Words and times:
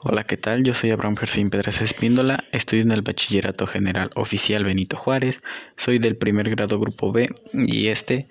Hola, 0.00 0.24
¿qué 0.24 0.36
tal? 0.36 0.62
Yo 0.62 0.74
soy 0.74 0.90
Abraham 0.90 1.16
Gersin 1.16 1.48
Pedras 1.48 1.80
Espíndola, 1.80 2.44
estudio 2.52 2.82
en 2.82 2.92
el 2.92 3.00
Bachillerato 3.00 3.66
General 3.66 4.10
Oficial 4.14 4.62
Benito 4.62 4.98
Juárez, 4.98 5.40
soy 5.78 5.98
del 5.98 6.16
primer 6.16 6.50
grado 6.50 6.78
Grupo 6.78 7.12
B 7.12 7.30
y 7.54 7.86
este 7.86 8.28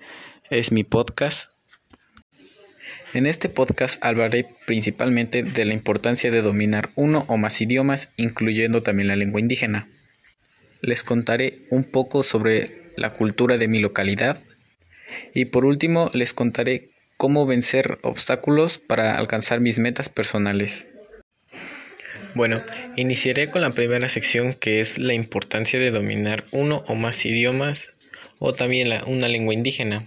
es 0.48 0.70
mi 0.70 0.84
podcast. 0.84 1.50
En 3.14 3.26
este 3.26 3.48
podcast 3.48 4.02
hablaré 4.04 4.46
principalmente 4.64 5.42
de 5.42 5.64
la 5.64 5.74
importancia 5.74 6.30
de 6.30 6.40
dominar 6.40 6.90
uno 6.94 7.24
o 7.26 7.36
más 7.36 7.60
idiomas, 7.60 8.10
incluyendo 8.16 8.84
también 8.84 9.08
la 9.08 9.16
lengua 9.16 9.40
indígena. 9.40 9.88
Les 10.82 11.02
contaré 11.02 11.58
un 11.70 11.82
poco 11.82 12.22
sobre 12.22 12.92
la 12.96 13.12
cultura 13.12 13.58
de 13.58 13.66
mi 13.66 13.80
localidad 13.80 14.38
y 15.34 15.46
por 15.46 15.64
último 15.64 16.12
les 16.14 16.32
contaré 16.32 16.90
cómo 17.16 17.44
vencer 17.44 17.98
obstáculos 18.02 18.78
para 18.78 19.18
alcanzar 19.18 19.58
mis 19.58 19.80
metas 19.80 20.08
personales. 20.08 20.86
Bueno, 22.36 22.60
iniciaré 22.96 23.50
con 23.50 23.62
la 23.62 23.70
primera 23.70 24.10
sección 24.10 24.52
que 24.52 24.82
es 24.82 24.98
la 24.98 25.14
importancia 25.14 25.80
de 25.80 25.90
dominar 25.90 26.44
uno 26.50 26.84
o 26.86 26.94
más 26.94 27.24
idiomas 27.24 27.88
o 28.38 28.52
también 28.52 28.92
una 29.06 29.26
lengua 29.26 29.54
indígena. 29.54 30.04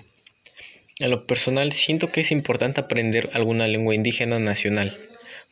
En 1.00 1.10
lo 1.10 1.26
personal 1.26 1.72
siento 1.72 2.12
que 2.12 2.22
es 2.22 2.32
importante 2.32 2.82
aprender 2.82 3.32
alguna 3.34 3.68
lengua 3.68 3.96
indígena 3.96 4.38
nacional 4.38 4.96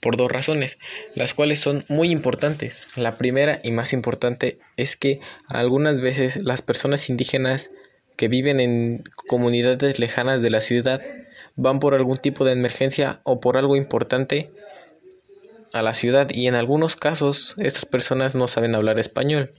por 0.02 0.18
dos 0.18 0.32
razones, 0.32 0.78
las 1.16 1.34
cuales 1.34 1.62
son 1.62 1.84
muy 1.88 2.12
importantes. 2.12 2.86
La 2.96 3.18
primera 3.18 3.60
y 3.64 3.72
más 3.72 3.92
importante 3.92 4.60
es 4.76 4.96
que 4.96 5.20
algunas 5.48 6.00
veces 6.00 6.38
las 6.38 6.62
personas 6.62 7.10
indígenas 7.10 7.72
que 8.18 8.28
viven 8.28 8.60
en 8.60 9.04
comunidades 9.26 9.98
lejanas 9.98 10.44
de 10.44 10.52
la 10.52 10.62
ciudad 10.62 11.02
van 11.56 11.80
por 11.80 11.96
algún 11.96 12.20
tipo 12.20 12.46
de 12.46 12.52
emergencia 12.52 13.20
o 13.24 13.40
por 13.40 13.58
algo 13.58 13.76
importante 13.76 14.52
a 15.74 15.82
la 15.82 15.94
ciudad 15.94 16.30
y 16.32 16.48
en 16.48 16.56
algunos 16.56 16.96
casos 16.96 17.56
estas 17.58 17.86
personas 17.86 18.36
no 18.36 18.48
saben 18.48 18.76
hablar 18.76 19.00
español 19.00 19.52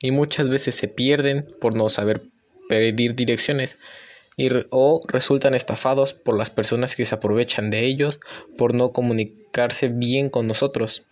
y 0.00 0.10
muchas 0.10 0.48
veces 0.48 0.74
se 0.74 0.88
pierden 0.88 1.46
por 1.60 1.74
no 1.74 1.88
saber 1.88 2.22
pedir 2.68 3.14
direcciones 3.14 3.76
y, 4.36 4.48
o 4.70 5.02
resultan 5.08 5.54
estafados 5.54 6.14
por 6.14 6.38
las 6.38 6.50
personas 6.50 6.94
que 6.94 7.04
se 7.04 7.14
aprovechan 7.14 7.70
de 7.70 7.84
ellos 7.84 8.20
por 8.56 8.72
no 8.72 8.90
comunicarse 8.92 9.88
bien 9.88 10.30
con 10.30 10.46
nosotros. 10.46 11.02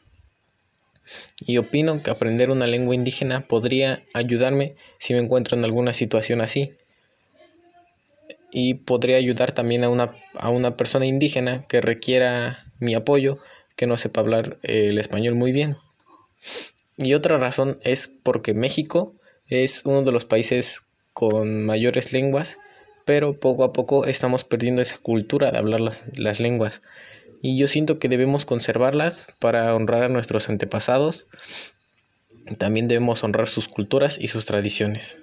Y 1.44 1.58
opino 1.58 2.02
que 2.02 2.10
aprender 2.10 2.50
una 2.50 2.66
lengua 2.66 2.94
indígena 2.94 3.40
podría 3.40 4.02
ayudarme 4.14 4.74
si 4.98 5.12
me 5.12 5.20
encuentro 5.20 5.56
en 5.56 5.64
alguna 5.64 5.92
situación 5.92 6.40
así. 6.40 6.72
Y 8.52 8.74
podría 8.74 9.16
ayudar 9.16 9.52
también 9.52 9.84
a 9.84 9.88
una, 9.88 10.14
a 10.34 10.50
una 10.50 10.76
persona 10.76 11.06
indígena 11.06 11.64
que 11.68 11.80
requiera 11.80 12.64
mi 12.78 12.94
apoyo 12.94 13.38
que 13.76 13.86
no 13.86 13.96
sepa 13.98 14.20
hablar 14.20 14.56
eh, 14.62 14.88
el 14.88 14.98
español 14.98 15.34
muy 15.34 15.52
bien. 15.52 15.76
Y 16.96 17.14
otra 17.14 17.38
razón 17.38 17.78
es 17.84 18.08
porque 18.08 18.54
México 18.54 19.12
es 19.48 19.82
uno 19.84 20.02
de 20.02 20.12
los 20.12 20.24
países 20.24 20.80
con 21.12 21.64
mayores 21.64 22.12
lenguas, 22.12 22.56
pero 23.04 23.34
poco 23.34 23.64
a 23.64 23.72
poco 23.72 24.06
estamos 24.06 24.44
perdiendo 24.44 24.82
esa 24.82 24.98
cultura 24.98 25.50
de 25.50 25.58
hablar 25.58 25.80
las, 25.80 26.02
las 26.16 26.40
lenguas. 26.40 26.80
Y 27.42 27.58
yo 27.58 27.68
siento 27.68 27.98
que 27.98 28.08
debemos 28.08 28.44
conservarlas 28.44 29.26
para 29.38 29.74
honrar 29.74 30.04
a 30.04 30.08
nuestros 30.08 30.48
antepasados. 30.48 31.26
También 32.58 32.88
debemos 32.88 33.22
honrar 33.24 33.46
sus 33.46 33.68
culturas 33.68 34.18
y 34.20 34.28
sus 34.28 34.46
tradiciones. 34.46 35.18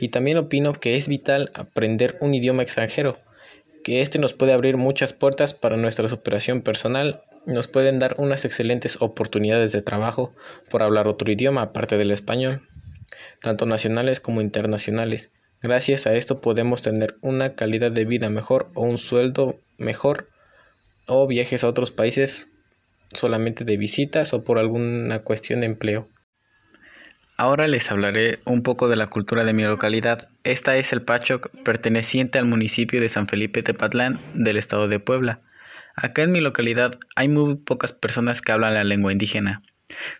Y 0.00 0.08
también 0.08 0.36
opino 0.36 0.72
que 0.74 0.96
es 0.96 1.08
vital 1.08 1.50
aprender 1.54 2.16
un 2.20 2.34
idioma 2.34 2.62
extranjero, 2.62 3.16
que 3.84 4.02
este 4.02 4.18
nos 4.18 4.34
puede 4.34 4.52
abrir 4.52 4.76
muchas 4.76 5.12
puertas 5.12 5.54
para 5.54 5.76
nuestra 5.76 6.08
superación 6.08 6.62
personal 6.62 7.22
nos 7.46 7.68
pueden 7.68 7.98
dar 7.98 8.14
unas 8.18 8.44
excelentes 8.44 8.96
oportunidades 9.00 9.72
de 9.72 9.82
trabajo 9.82 10.32
por 10.70 10.82
hablar 10.82 11.08
otro 11.08 11.30
idioma 11.30 11.62
aparte 11.62 11.98
del 11.98 12.10
español, 12.10 12.60
tanto 13.42 13.66
nacionales 13.66 14.20
como 14.20 14.40
internacionales. 14.40 15.30
Gracias 15.62 16.06
a 16.06 16.14
esto 16.14 16.40
podemos 16.40 16.82
tener 16.82 17.14
una 17.22 17.54
calidad 17.54 17.90
de 17.90 18.04
vida 18.04 18.28
mejor 18.28 18.68
o 18.74 18.82
un 18.82 18.98
sueldo 18.98 19.56
mejor 19.78 20.26
o 21.06 21.26
viajes 21.26 21.64
a 21.64 21.68
otros 21.68 21.90
países 21.90 22.48
solamente 23.12 23.64
de 23.64 23.76
visitas 23.76 24.32
o 24.34 24.44
por 24.44 24.58
alguna 24.58 25.20
cuestión 25.20 25.60
de 25.60 25.66
empleo. 25.66 26.08
Ahora 27.36 27.66
les 27.66 27.90
hablaré 27.90 28.38
un 28.44 28.62
poco 28.62 28.88
de 28.88 28.96
la 28.96 29.08
cultura 29.08 29.44
de 29.44 29.52
mi 29.52 29.64
localidad. 29.64 30.28
Esta 30.44 30.76
es 30.76 30.92
el 30.92 31.02
Pachoc, 31.02 31.50
perteneciente 31.64 32.38
al 32.38 32.44
municipio 32.44 33.00
de 33.00 33.08
San 33.08 33.26
Felipe 33.26 33.62
Tepatlán 33.62 34.20
del 34.34 34.56
estado 34.56 34.86
de 34.86 35.00
Puebla. 35.00 35.40
Acá 35.96 36.22
en 36.22 36.32
mi 36.32 36.40
localidad 36.40 36.98
hay 37.14 37.28
muy 37.28 37.56
pocas 37.56 37.92
personas 37.92 38.40
que 38.40 38.52
hablan 38.52 38.74
la 38.74 38.84
lengua 38.84 39.12
indígena. 39.12 39.62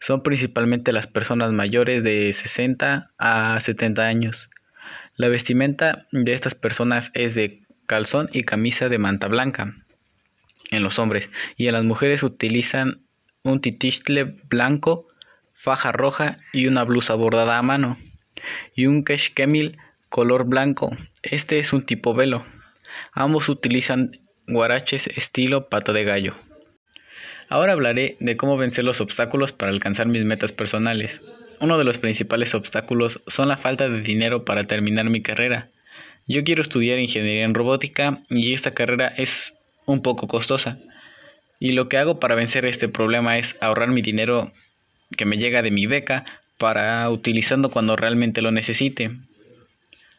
Son 0.01 0.23
principalmente 0.23 0.93
las 0.93 1.07
personas 1.07 1.53
mayores 1.53 2.05
de 2.05 2.33
60 2.33 3.13
a 3.19 3.61
70 3.61 4.07
años. 4.07 4.51
La 5.17 5.29
vestimenta 5.29 6.07
de 6.13 6.33
estas 6.33 6.55
personas 6.55 7.11
es 7.15 7.35
de 7.35 7.63
calzón 7.87 8.29
y 8.33 8.45
camisa 8.45 8.89
de 8.89 8.99
manta 8.99 9.27
blanca 9.29 9.75
en 10.71 10.83
los 10.83 10.99
hombres 10.99 11.31
y 11.57 11.67
en 11.67 11.75
las 11.75 11.85
mujeres 11.85 12.23
utilizan 12.23 13.03
un 13.43 13.61
titistle 13.61 14.37
blanco, 14.49 15.09
faja 15.53 15.93
roja 15.93 16.39
y 16.53 16.67
una 16.67 16.85
blusa 16.85 17.15
bordada 17.15 17.59
a 17.59 17.63
mano 17.63 17.99
y 18.75 18.87
un 18.87 19.05
keshkemil 19.05 19.79
color 20.09 20.45
blanco. 20.45 20.97
Este 21.23 21.59
es 21.59 21.73
un 21.73 21.83
tipo 21.83 22.15
velo. 22.15 22.45
Ambos 23.13 23.49
utilizan 23.49 24.24
guaraches 24.47 25.07
estilo 25.07 25.69
pato 25.69 25.93
de 25.93 26.05
gallo. 26.05 26.35
Ahora 27.49 27.73
hablaré 27.73 28.17
de 28.21 28.37
cómo 28.37 28.57
vencer 28.57 28.85
los 28.85 29.01
obstáculos 29.01 29.53
para 29.53 29.73
alcanzar 29.73 30.07
mis 30.07 30.25
metas 30.25 30.53
personales. 30.53 31.23
Uno 31.61 31.79
de 31.79 31.85
los 31.85 31.99
principales 31.99 32.55
obstáculos 32.55 33.23
son 33.27 33.49
la 33.49 33.57
falta 33.57 33.89
de 33.89 34.01
dinero 34.01 34.45
para 34.45 34.65
terminar 34.65 35.09
mi 35.09 35.23
carrera. 35.23 35.69
Yo 36.27 36.43
quiero 36.45 36.63
estudiar 36.63 36.99
ingeniería 36.99 37.45
en 37.45 37.55
robótica 37.55 38.23
y 38.29 38.55
esta 38.55 38.73
carrera 38.73 39.09
es 39.17 39.55
un 39.87 40.03
poco 40.03 40.27
costosa. 40.27 40.79
Y 41.61 41.73
lo 41.73 41.89
que 41.89 41.99
hago 41.99 42.19
para 42.19 42.35
vencer 42.35 42.65
este 42.67 42.89
problema 42.89 43.39
es 43.39 43.57
ahorrar 43.61 43.89
mi 43.89 44.03
dinero 44.03 44.53
que 45.17 45.27
me 45.27 45.39
llega 45.39 45.63
de 45.63 45.71
mi 45.71 45.87
beca 45.87 46.25
para 46.59 47.09
utilizando 47.11 47.71
cuando 47.71 47.97
realmente 47.97 48.43
lo 48.43 48.51
necesite. 48.51 49.13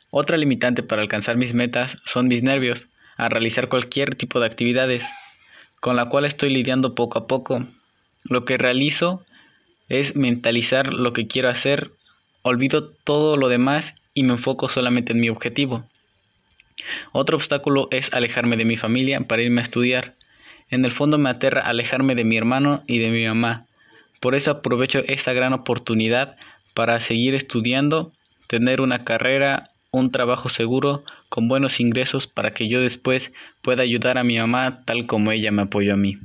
Otra 0.09 0.37
limitante 0.37 0.83
para 0.83 1.01
alcanzar 1.01 1.37
mis 1.37 1.53
metas 1.53 1.97
son 2.05 2.27
mis 2.27 2.43
nervios 2.43 2.87
a 3.17 3.29
realizar 3.29 3.69
cualquier 3.69 4.15
tipo 4.15 4.39
de 4.39 4.45
actividades, 4.45 5.05
con 5.79 5.95
la 5.95 6.09
cual 6.09 6.25
estoy 6.25 6.49
lidiando 6.49 6.95
poco 6.95 7.19
a 7.19 7.27
poco. 7.27 7.65
Lo 8.23 8.45
que 8.45 8.57
realizo 8.57 9.23
es 9.89 10.15
mentalizar 10.15 10.93
lo 10.93 11.13
que 11.13 11.27
quiero 11.27 11.49
hacer, 11.49 11.91
olvido 12.41 12.89
todo 12.89 13.37
lo 13.37 13.49
demás 13.49 13.93
y 14.13 14.23
me 14.23 14.33
enfoco 14.33 14.69
solamente 14.69 15.13
en 15.13 15.19
mi 15.19 15.29
objetivo. 15.29 15.85
Otro 17.11 17.37
obstáculo 17.37 17.87
es 17.91 18.13
alejarme 18.13 18.57
de 18.57 18.65
mi 18.65 18.77
familia 18.77 19.21
para 19.21 19.41
irme 19.41 19.61
a 19.61 19.63
estudiar. 19.63 20.15
En 20.69 20.83
el 20.85 20.91
fondo 20.91 21.17
me 21.17 21.29
aterra 21.29 21.61
alejarme 21.61 22.15
de 22.15 22.23
mi 22.23 22.37
hermano 22.37 22.83
y 22.87 22.99
de 22.99 23.09
mi 23.09 23.25
mamá. 23.25 23.65
Por 24.19 24.35
eso 24.35 24.51
aprovecho 24.51 25.03
esta 25.07 25.33
gran 25.33 25.53
oportunidad 25.53 26.35
para 26.73 26.99
seguir 26.99 27.35
estudiando, 27.35 28.11
tener 28.47 28.81
una 28.81 29.03
carrera 29.03 29.71
un 29.91 30.11
trabajo 30.11 30.49
seguro 30.49 31.03
con 31.35 31.49
buenos 31.49 31.81
ingresos 31.81 32.27
para 32.27 32.53
que 32.53 32.69
yo 32.69 32.79
después 32.79 33.33
pueda 33.61 33.83
ayudar 33.83 34.17
a 34.17 34.23
mi 34.23 34.39
mamá 34.39 34.83
tal 34.85 35.05
como 35.05 35.33
ella 35.33 35.51
me 35.51 35.63
apoyó 35.63 35.93
a 35.93 35.97
mí. 35.97 36.17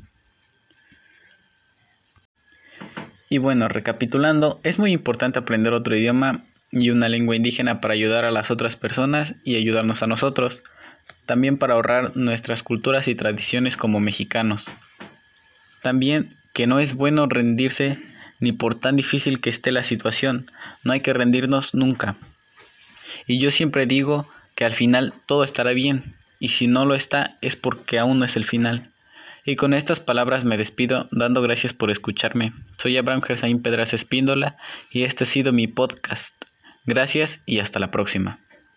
Y 3.28 3.38
bueno, 3.38 3.66
recapitulando, 3.66 4.60
es 4.62 4.78
muy 4.78 4.92
importante 4.92 5.40
aprender 5.40 5.72
otro 5.72 5.96
idioma 5.96 6.44
y 6.70 6.90
una 6.90 7.08
lengua 7.08 7.34
indígena 7.34 7.80
para 7.80 7.94
ayudar 7.94 8.24
a 8.24 8.30
las 8.30 8.52
otras 8.52 8.76
personas 8.76 9.34
y 9.42 9.56
ayudarnos 9.56 10.04
a 10.04 10.06
nosotros, 10.06 10.62
también 11.26 11.58
para 11.58 11.74
ahorrar 11.74 12.16
nuestras 12.16 12.62
culturas 12.62 13.08
y 13.08 13.16
tradiciones 13.16 13.76
como 13.76 13.98
mexicanos. 13.98 14.70
También 15.82 16.36
que 16.54 16.68
no 16.68 16.78
es 16.78 16.94
bueno 16.94 17.26
rendirse 17.26 17.98
ni 18.38 18.52
por 18.52 18.76
tan 18.76 18.94
difícil 18.94 19.40
que 19.40 19.50
esté 19.50 19.72
la 19.72 19.82
situación, 19.82 20.52
no 20.84 20.92
hay 20.92 21.00
que 21.00 21.12
rendirnos 21.12 21.74
nunca. 21.74 22.14
Y 23.26 23.40
yo 23.40 23.50
siempre 23.50 23.86
digo 23.86 24.28
que 24.60 24.66
al 24.66 24.74
final 24.74 25.14
todo 25.24 25.42
estará 25.42 25.70
bien, 25.70 26.16
y 26.38 26.48
si 26.48 26.66
no 26.66 26.84
lo 26.84 26.94
está 26.94 27.38
es 27.40 27.56
porque 27.56 27.98
aún 27.98 28.18
no 28.18 28.26
es 28.26 28.36
el 28.36 28.44
final. 28.44 28.90
Y 29.46 29.56
con 29.56 29.72
estas 29.72 30.00
palabras 30.00 30.44
me 30.44 30.58
despido 30.58 31.08
dando 31.12 31.40
gracias 31.40 31.72
por 31.72 31.90
escucharme. 31.90 32.52
Soy 32.76 32.98
Abraham 32.98 33.22
Gersaín 33.22 33.62
Pedras 33.62 33.94
Espíndola 33.94 34.58
y 34.90 35.04
este 35.04 35.24
ha 35.24 35.26
sido 35.26 35.54
mi 35.54 35.66
podcast. 35.66 36.34
Gracias 36.84 37.40
y 37.46 37.60
hasta 37.60 37.78
la 37.78 37.90
próxima. 37.90 38.40